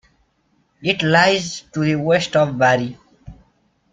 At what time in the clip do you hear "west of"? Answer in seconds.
1.95-2.57